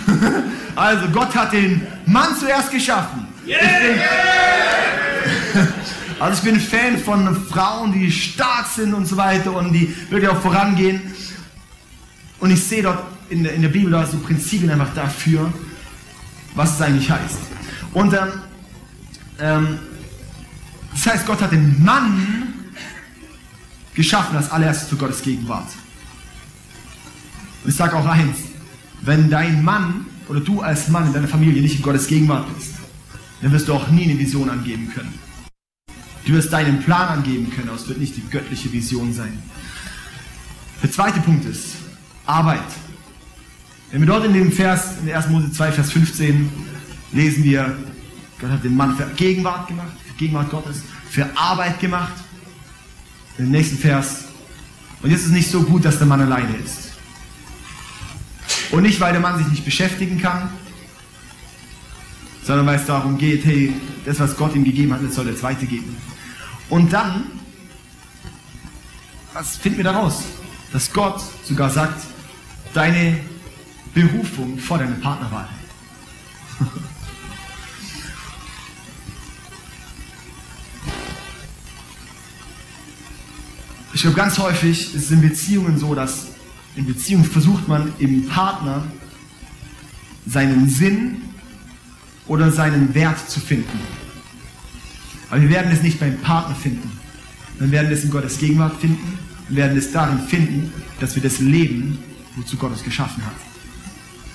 [0.73, 3.27] Also, Gott hat den Mann zuerst geschaffen.
[3.45, 3.99] Ich bin,
[6.19, 10.29] also ich bin Fan von Frauen, die stark sind und so weiter und die wirklich
[10.29, 11.01] auch vorangehen.
[12.41, 12.99] Und ich sehe dort
[13.29, 15.53] in der, in der Bibel da so Prinzipien einfach dafür,
[16.55, 17.37] was es eigentlich heißt.
[17.93, 18.19] Und ähm,
[19.39, 19.79] ähm,
[20.91, 22.53] das heißt, Gott hat den Mann
[23.93, 25.69] geschaffen als allererstes für Gottes Gegenwart.
[27.63, 28.37] Und ich sage auch eins,
[29.01, 32.73] wenn dein Mann oder du als Mann in deiner Familie nicht in Gottes Gegenwart bist,
[33.41, 35.13] dann wirst du auch nie eine Vision angeben können.
[36.25, 39.41] Du wirst deinen Plan angeben können, aber es wird nicht die göttliche Vision sein.
[40.81, 41.80] Der zweite Punkt ist
[42.25, 42.59] Arbeit.
[43.91, 45.27] Wenn wir dort in dem Vers, in 1.
[45.29, 46.49] Mose 2, Vers 15,
[47.11, 47.77] lesen wir,
[48.39, 52.13] Gott hat den Mann für Gegenwart gemacht, für Gegenwart Gottes, für Arbeit gemacht.
[53.37, 54.25] Im nächsten Vers,
[55.01, 56.91] und jetzt ist es nicht so gut, dass der Mann alleine ist.
[58.71, 60.49] Und nicht, weil der Mann sich nicht beschäftigen kann,
[62.43, 63.73] sondern weil es darum geht, hey,
[64.05, 65.95] das, was Gott ihm gegeben hat, das soll der Zweite geben.
[66.69, 67.25] Und dann,
[69.33, 70.23] was finden wir daraus?
[70.71, 72.01] Dass Gott sogar sagt,
[72.73, 73.19] deine
[73.93, 75.49] Berufung vor deiner Partnerwahl.
[83.93, 86.27] Ich glaube, ganz häufig ist es in Beziehungen so, dass
[86.77, 88.83] in Beziehungen versucht man im Partner
[90.25, 91.21] seinen Sinn
[92.25, 93.79] oder seinen Wert zu finden.
[95.29, 96.89] Aber wir werden es nicht beim Partner finden.
[97.59, 99.19] Wir werden es in Gottes Gegenwart finden.
[99.49, 101.99] Wir werden es darin finden, dass wir das leben,
[102.35, 103.35] wozu Gott uns geschaffen hat.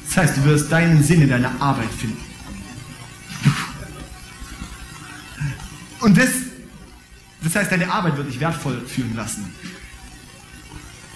[0.07, 2.23] Das heißt, du wirst deinen Sinn in deiner Arbeit finden.
[6.01, 6.29] Und das,
[7.43, 9.53] das heißt, deine Arbeit wird dich wertvoll fühlen lassen.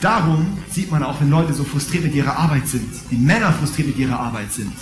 [0.01, 3.89] Darum sieht man auch, wenn Leute so frustriert mit ihrer Arbeit sind, die Männer frustriert
[3.89, 4.73] mit ihrer Arbeit sind,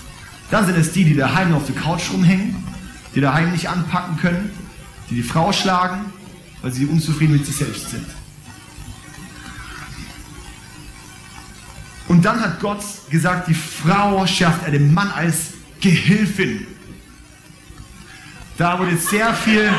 [0.51, 2.57] dann sind es die, die daheim auf der Couch rumhängen,
[3.15, 4.51] die daheim nicht anpacken können,
[5.11, 6.13] die die Frau schlagen,
[6.63, 8.07] weil sie unzufrieden mit sich selbst sind.
[12.09, 16.67] Und dann hat Gott gesagt, die Frau schafft er dem Mann als Gehilfin.
[18.57, 19.71] Da wurde sehr viel,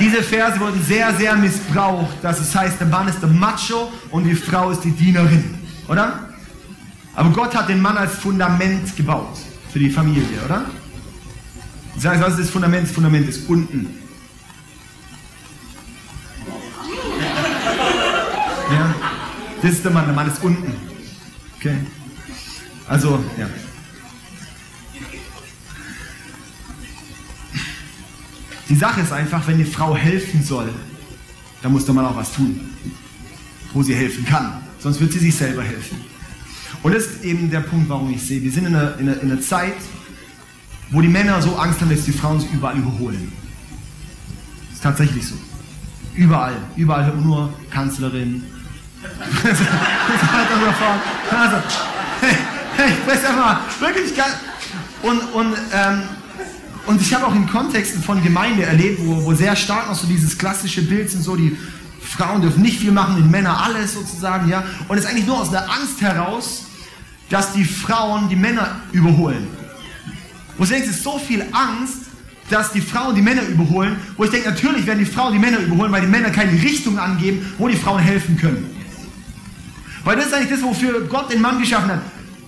[0.00, 4.24] diese Verse wurden sehr, sehr missbraucht, dass es heißt, der Mann ist der Macho und
[4.24, 6.30] die Frau ist die Dienerin, oder?
[7.14, 9.38] Aber Gott hat den Mann als Fundament gebaut
[9.72, 10.64] für die Familie, oder?
[11.94, 12.88] Das heißt, was ist das Fundament?
[12.88, 13.94] Das Fundament ist unten.
[18.72, 18.94] Ja,
[19.60, 20.74] das ist der Mann, der Mann ist unten.
[21.60, 21.76] Okay.
[22.88, 23.46] Also, ja.
[28.70, 30.72] Die Sache ist einfach, wenn die Frau helfen soll,
[31.60, 32.58] dann muss der Mann auch was tun,
[33.74, 34.62] wo sie helfen kann.
[34.78, 35.98] Sonst wird sie sich selber helfen.
[36.82, 39.20] Und das ist eben der Punkt, warum ich sehe, wir sind in einer, in einer,
[39.20, 39.74] in einer Zeit,
[40.90, 43.30] wo die Männer so Angst haben, dass die Frauen sie überall überholen.
[44.68, 45.34] Das ist tatsächlich so.
[46.14, 46.56] Überall.
[46.76, 48.44] Überall nur Kanzlerin.
[51.30, 51.56] Also,
[52.20, 52.36] hey,
[52.76, 54.32] hey, ich weiß einfach wirklich geil.
[55.02, 56.02] Und, und, ähm,
[56.86, 60.06] und ich habe auch in Kontexten von Gemeinde erlebt, wo, wo sehr stark noch so
[60.06, 61.56] dieses klassische Bild sind, so die
[62.02, 64.64] Frauen dürfen nicht viel machen, die Männer alles sozusagen, ja.
[64.88, 66.64] Und es ist eigentlich nur aus der Angst heraus,
[67.30, 69.46] dass die Frauen die Männer überholen.
[70.58, 72.10] Wo du denkst, es ist so viel Angst
[72.50, 75.60] dass die Frauen die Männer überholen, wo ich denke, natürlich werden die Frauen die Männer
[75.60, 78.79] überholen, weil die Männer keine Richtung angeben, wo die Frauen helfen können.
[80.04, 82.02] Weil das ist eigentlich das, wofür Gott den Mann geschaffen hat.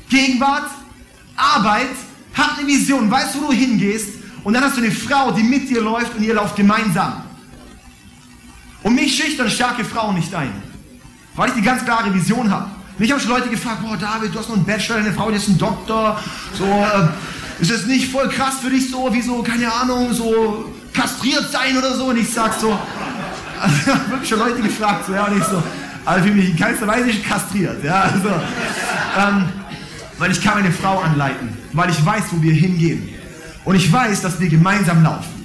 [0.09, 0.71] Gegenwart,
[1.37, 1.89] Arbeit,
[2.35, 4.09] hat eine Vision, weißt, wo du hingehst
[4.45, 7.23] und dann hast du eine Frau, die mit dir läuft und ihr lauft gemeinsam.
[8.83, 10.51] Und mich schüchtern starke Frauen nicht ein,
[11.37, 12.69] weil ich die ganz klare Vision habe.
[12.99, 15.37] Mich haben schon Leute gefragt, boah David, du hast noch einen Bachelor, deine Frau die
[15.37, 16.21] ist ein Doktor,
[16.57, 20.73] so, äh, ist das nicht voll krass für dich so, wie so, keine Ahnung, so
[20.93, 22.07] kastriert sein oder so?
[22.07, 22.79] Und ich sag so,
[23.61, 23.77] also
[24.11, 25.63] wirklich schon Leute gefragt, so, ja, und ich so,
[26.05, 29.45] also für mich in keinster Weise kastriert, ja, also, ähm,
[30.19, 33.09] weil ich kann meine Frau anleiten, weil ich weiß, wo wir hingehen.
[33.65, 35.43] Und ich weiß, dass wir gemeinsam laufen.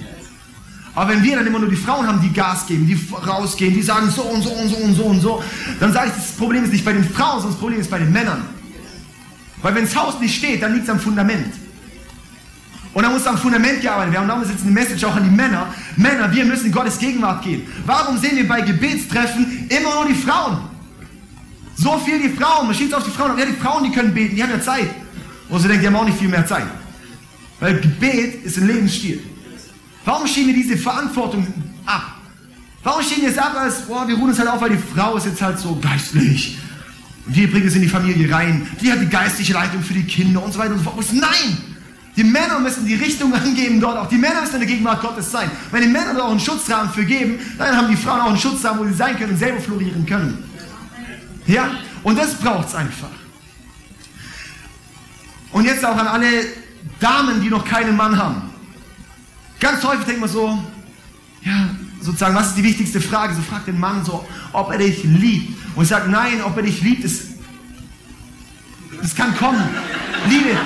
[0.94, 3.82] Aber wenn wir dann immer nur die Frauen haben, die Gas geben, die rausgehen, die
[3.82, 5.44] sagen so und so und so und so und so,
[5.78, 7.98] dann sage ich, das Problem ist nicht bei den Frauen, sondern das Problem ist bei
[7.98, 8.42] den Männern.
[9.62, 11.54] Weil wenn das Haus nicht steht, dann liegt es am Fundament.
[12.98, 14.24] Und dann muss am Fundament gearbeitet werden.
[14.24, 15.72] Und darum ist jetzt eine Message auch an die Männer.
[15.94, 17.62] Männer, wir müssen in Gottes Gegenwart gehen.
[17.86, 20.58] Warum sehen wir bei Gebetstreffen immer nur die Frauen?
[21.76, 22.66] So viel die Frauen.
[22.66, 23.38] Man schiebt auf die Frauen.
[23.38, 24.90] Ja, die Frauen, die können beten, die haben ja Zeit.
[25.48, 26.66] Und sie denkt, die haben auch nicht viel mehr Zeit.
[27.60, 29.22] Weil Gebet ist ein Lebensstil.
[30.04, 31.46] Warum schieben wir diese Verantwortung
[31.86, 32.16] ab?
[32.82, 35.16] Warum schieben wir es ab, als, boah, wir ruhen uns halt auf, weil die Frau
[35.16, 36.58] ist jetzt halt so geistlich.
[37.28, 38.66] Und wir bringen es in die Familie rein.
[38.82, 41.04] Die hat die geistliche Leitung für die Kinder und so weiter und so fort.
[41.12, 41.67] Nein!
[42.18, 44.08] Die Männer müssen die Richtung angeben dort auch.
[44.08, 45.48] Die Männer müssen in der Gegenwart Gottes sein.
[45.70, 48.38] Wenn die Männer dort auch einen Schutzrahmen für geben, dann haben die Frauen auch einen
[48.38, 50.42] Schutzrahmen, wo sie sein können und selber florieren können.
[51.46, 51.70] Ja?
[52.02, 53.10] Und das braucht es einfach.
[55.52, 56.26] Und jetzt auch an alle
[56.98, 58.50] Damen, die noch keinen Mann haben.
[59.60, 60.58] Ganz häufig denkt man so,
[61.42, 63.34] ja, sozusagen, was ist die wichtigste Frage?
[63.36, 65.56] So fragt den Mann so, ob er dich liebt.
[65.76, 67.28] Und ich sage, nein, ob er dich liebt, ist,
[69.00, 69.62] das kann kommen.
[70.28, 70.56] Liebe,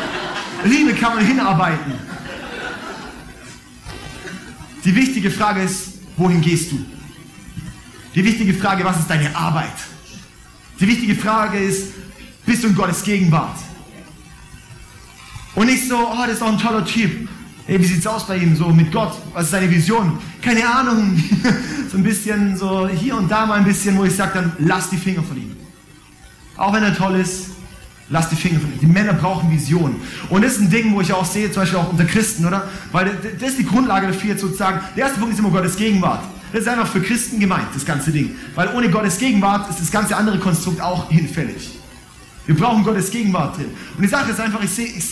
[0.64, 1.92] Liebe kann man hinarbeiten.
[4.85, 6.85] Die wichtige Frage ist, wohin gehst du?
[8.14, 9.72] Die wichtige Frage, was ist deine Arbeit?
[10.81, 11.92] Die wichtige Frage ist,
[12.44, 13.57] bist du in Gottes Gegenwart?
[15.55, 17.29] Und nicht so, oh, das ist doch ein toller Typ.
[17.66, 18.57] Hey, wie sieht's aus bei ihm?
[18.57, 20.18] So mit Gott, was ist seine Vision?
[20.40, 21.22] Keine Ahnung.
[21.90, 24.90] so ein bisschen so hier und da mal ein bisschen, wo ich sage dann, lass
[24.90, 25.57] die Finger von ihm.
[26.57, 27.52] Auch wenn er toll ist,
[28.09, 28.71] lass die Finger von.
[28.81, 29.97] Die Männer brauchen Vision.
[30.29, 32.69] Und das ist ein Ding, wo ich auch sehe, zum Beispiel auch unter Christen, oder?
[32.93, 33.11] Weil
[33.41, 34.81] das ist die Grundlage dafür, sozusagen.
[34.97, 36.23] Der erste Punkt ist immer Gottes Gegenwart.
[36.53, 38.37] Das ist einfach für Christen gemeint, das ganze Ding.
[38.55, 41.71] Weil ohne Gottes Gegenwart ist das ganze andere Konstrukt auch hinfällig.
[42.47, 43.71] Wir brauchen Gottes Gegenwart drin.
[43.97, 45.05] Und die Sache ist einfach, ich sehe, ich,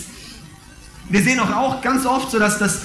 [1.09, 2.83] wir sehen auch, auch ganz oft so, dass das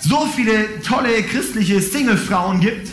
[0.00, 2.90] so viele tolle christliche Single-Frauen gibt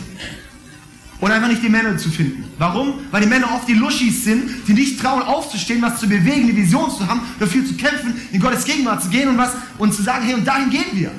[1.20, 2.44] und einfach nicht die Männer zu finden.
[2.58, 3.00] Warum?
[3.10, 6.56] Weil die Männer oft die Luschis sind, die nicht trauen aufzustehen, was zu bewegen, eine
[6.56, 10.02] Vision zu haben, dafür zu kämpfen, in Gottes Gegenwart zu gehen und was und zu
[10.02, 11.10] sagen, hey, und dahin gehen wir.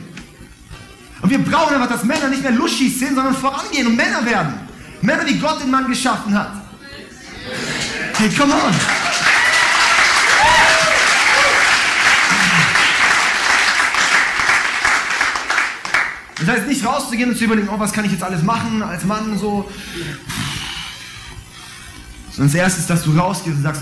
[1.21, 4.53] Und wir brauchen einfach, dass Männer nicht mehr Luschis sind, sondern vorangehen und Männer werden.
[5.01, 6.51] Männer, die Gott den Mann geschaffen hat.
[8.17, 8.73] Hey, come on.
[16.39, 19.03] Das heißt nicht rauszugehen und zu überlegen, oh, was kann ich jetzt alles machen als
[19.05, 19.69] Mann so.
[22.29, 23.81] Sondern das Erste ist, dass du rausgehst und sagst,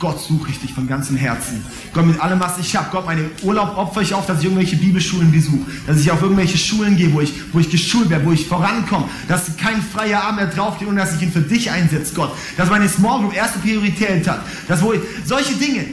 [0.00, 1.64] Gott suche ich dich von ganzem Herzen.
[1.92, 2.88] Gott, mit allem, was ich habe.
[2.90, 5.60] Gott, meine Urlaub opfere ich auf, dass ich irgendwelche Bibelschulen besuche.
[5.86, 9.08] Dass ich auf irgendwelche Schulen gehe, wo ich, wo ich geschult werde, wo ich vorankomme.
[9.28, 12.34] Dass kein freier Abend mehr draufgeht und dass ich ihn für dich einsetze, Gott.
[12.56, 14.40] Dass meine Small Group erste Priorität hat.
[14.66, 15.84] Dass wo ich, solche Dinge.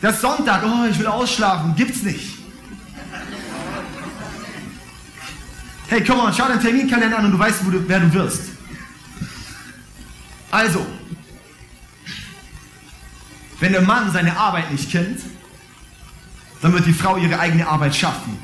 [0.00, 2.39] Das Sonntag, oh, ich will ausschlafen, gibt's nicht.
[5.90, 8.42] Hey, komm on, schau deinen Terminkalender an und du weißt, du, wer du wirst.
[10.48, 10.86] Also,
[13.58, 15.18] wenn der Mann seine Arbeit nicht kennt,
[16.62, 18.38] dann wird die Frau ihre eigene Arbeit schaffen.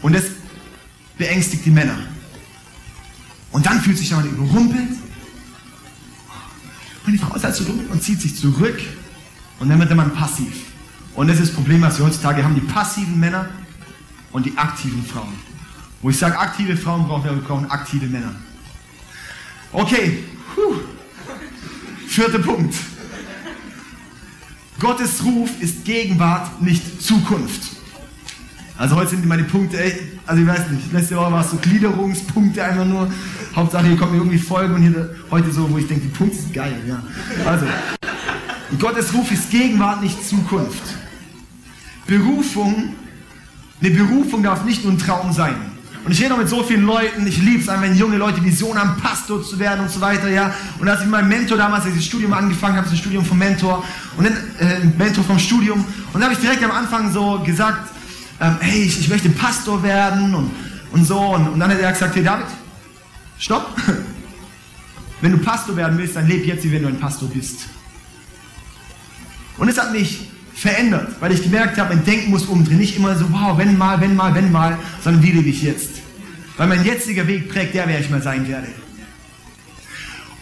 [0.00, 0.24] Und das
[1.18, 1.98] beängstigt die Männer.
[3.50, 4.96] Und dann fühlt sich der Mann überrumpelt.
[7.04, 8.80] Und die Frau ist halt so dumm und zieht sich zurück.
[9.58, 10.54] Und dann wird der Mann passiv.
[11.14, 12.54] Und das ist das Problem, was wir heutzutage haben.
[12.54, 13.50] Die passiven Männer
[14.32, 15.51] und die aktiven Frauen.
[16.02, 18.34] Wo ich sage, aktive Frauen brauchen wir, wir brauchen aktive Männer.
[19.72, 20.80] Okay, Puh.
[22.08, 22.74] vierter Punkt.
[24.80, 27.76] Gottes Ruf ist Gegenwart, nicht Zukunft.
[28.76, 31.56] Also heute sind meine Punkte echt, also ich weiß nicht, letzte Woche war es so
[31.56, 33.08] Gliederungspunkte einfach nur.
[33.54, 36.36] Hauptsache hier kommt mir irgendwie Folgen und hier heute so, wo ich denke, die Punkte
[36.36, 37.00] sind geil, ja.
[37.46, 37.66] Also,
[38.80, 40.82] Gottes Ruf ist Gegenwart, nicht Zukunft.
[42.06, 42.94] Berufung,
[43.80, 45.71] eine Berufung darf nicht nur ein Traum sein.
[46.04, 48.76] Und ich rede noch mit so vielen Leuten, ich liebe es wenn junge Leute Vision
[48.76, 50.52] haben, Pastor zu werden und so weiter, ja.
[50.80, 53.84] Und als ich mit meinem Mentor damals, das Studium angefangen habe, das Studium vom Mentor,
[54.16, 57.90] und dann, äh, Mentor vom Studium, und da habe ich direkt am Anfang so gesagt,
[58.40, 60.50] ähm, hey, ich, ich möchte Pastor werden und,
[60.90, 61.18] und so.
[61.18, 62.46] Und, und dann hat er gesagt, hey David,
[63.38, 63.76] stopp.
[65.20, 67.60] Wenn du Pastor werden willst, dann leb jetzt, wie wenn du ein Pastor bist.
[69.56, 70.31] Und es hat mich
[70.62, 72.78] verändert, weil ich gemerkt habe, mein Denken muss umdrehen.
[72.78, 75.90] Nicht immer so, wow, wenn mal, wenn mal, wenn mal, sondern wie lebe ich jetzt.
[76.56, 78.68] Weil mein jetziger Weg prägt der, wer ich mal sein werde.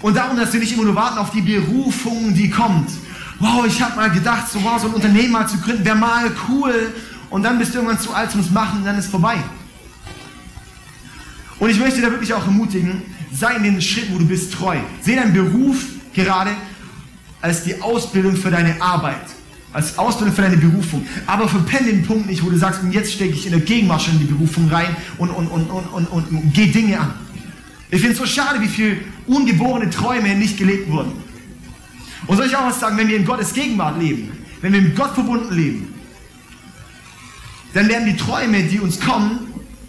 [0.03, 2.91] Und darum, dass wir nicht immer nur warten auf die Berufung, die kommt.
[3.39, 6.31] Wow, ich habe mal gedacht, so, wow, so ein Unternehmen mal zu gründen, wäre mal
[6.49, 6.93] cool.
[7.31, 9.37] Und dann bist du irgendwann zu alt zum Machen und dann ist vorbei.
[11.59, 13.03] Und ich möchte da wirklich auch ermutigen,
[13.33, 14.77] sei in den Schritten, wo du bist, treu.
[15.01, 15.79] Seh deinen Beruf
[16.13, 16.51] gerade
[17.41, 19.40] als die Ausbildung für deine Arbeit,
[19.73, 21.07] als Ausbildung für deine Berufung.
[21.27, 24.11] Aber verpenne den Punkt nicht, wo du sagst, und jetzt stecke ich in der Gegenmasche
[24.11, 27.15] in die Berufung rein und, und, und, und, und, und, und geh Dinge an.
[27.91, 31.13] Ich finde es so schade, wie viele ungeborene Träume nicht gelebt wurden.
[32.27, 34.31] Und soll ich auch was sagen, wenn wir in Gottes Gegenwart leben,
[34.61, 35.95] wenn wir mit Gott verbunden leben,
[37.75, 39.49] dann werden die Träume, die uns kommen,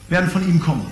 [0.10, 0.86] werden von ihm kommen.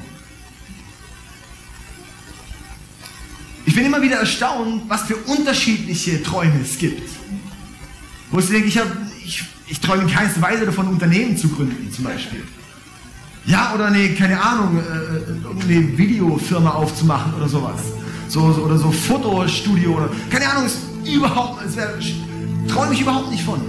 [3.66, 7.08] Ich bin immer wieder erstaunt, was für unterschiedliche Träume es gibt.
[8.32, 8.80] Wo ich denke, ich,
[9.26, 12.44] ich, ich träume in keinster Weise davon, Unternehmen zu gründen, zum Beispiel.
[13.46, 17.82] Ja, oder eine, keine Ahnung, äh, eine Videofirma aufzumachen oder sowas.
[18.28, 20.80] So, so, oder so Fotostudio oder, keine Ahnung, ist
[21.12, 21.94] überhaupt, es wär,
[22.68, 23.60] träume ich überhaupt nicht von.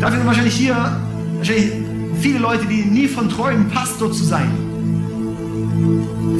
[0.00, 1.00] Dafür sind wahrscheinlich hier,
[1.36, 1.72] wahrscheinlich
[2.20, 4.73] viele Leute, die nie von träumen, Pastor zu sein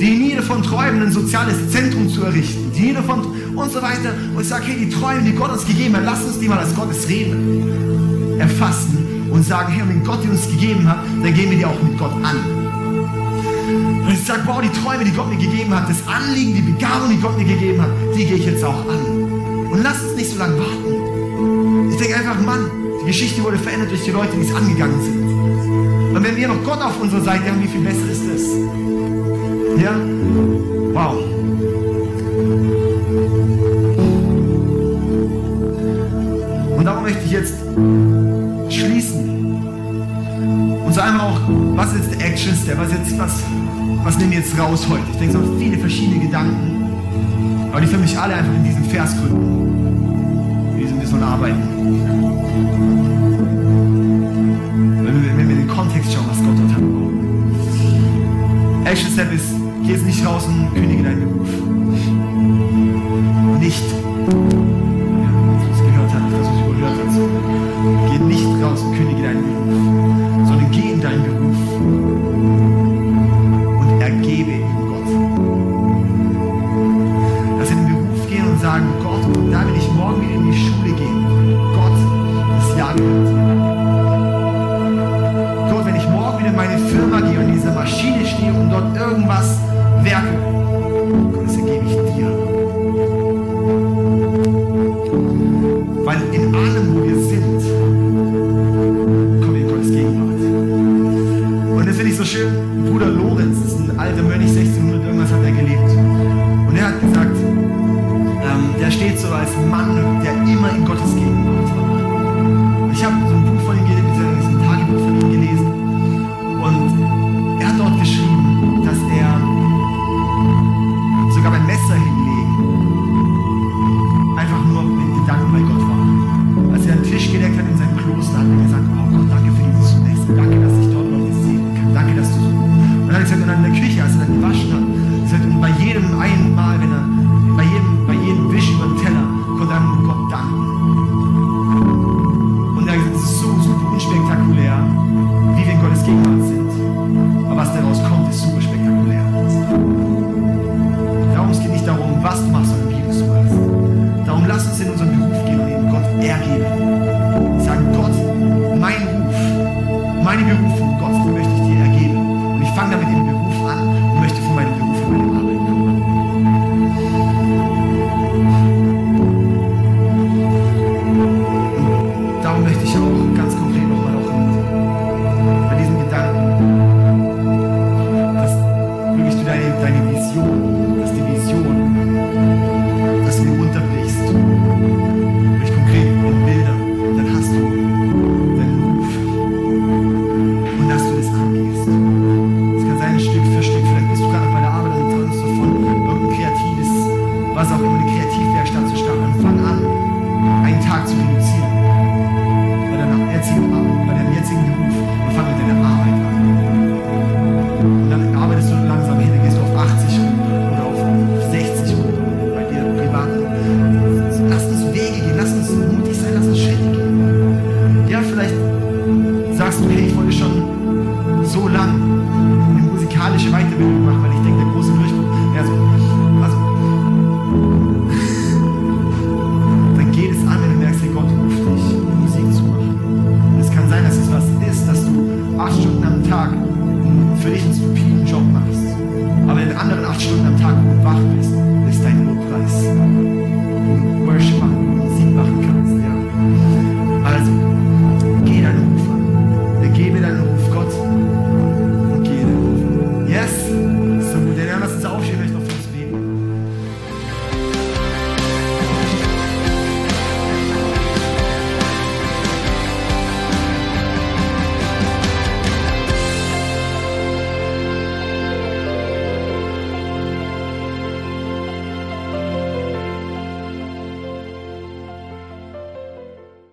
[0.01, 3.21] die nie davon träumen, ein soziales Zentrum zu errichten, die nie davon
[3.55, 4.13] und so weiter.
[4.35, 6.59] Und ich sage, hey, die Träume, die Gott uns gegeben hat, lass uns die mal
[6.59, 11.51] als Gottes Reden erfassen und sagen, hey, wenn Gott die uns gegeben hat, dann gehen
[11.51, 12.37] wir die auch mit Gott an.
[14.05, 17.11] Und ich sage, wow, die Träume, die Gott mir gegeben hat, das Anliegen, die Begabung,
[17.11, 19.71] die Gott mir gegeben hat, die gehe ich jetzt auch an.
[19.71, 21.91] Und lass uns nicht so lange warten.
[21.91, 22.71] Ich denke einfach, Mann,
[23.03, 25.34] die Geschichte wurde verändert durch die Leute, die es angegangen sind.
[26.15, 28.43] Und wenn wir noch Gott auf unserer Seite haben, wie viel besser ist das?
[29.83, 29.97] Ja?
[30.93, 31.17] Wow.
[36.79, 37.55] Und darum möchte ich jetzt
[38.69, 39.59] schließen.
[40.87, 41.41] Und so einmal auch,
[41.75, 42.79] was ist der Action Step?
[42.79, 43.43] Was, jetzt, was,
[44.05, 45.03] was nehmen wir jetzt raus heute?
[45.11, 46.93] Ich denke, es sind viele verschiedene Gedanken,
[47.73, 50.75] aber die für mich alle einfach in diesem Vers gründen.
[50.75, 53.34] In diesem wir sollen arbeiten.
[58.97, 59.55] Step ist,
[59.85, 61.49] geh jetzt nicht raus und kündige deinen Beruf.
[63.61, 64.74] Nicht.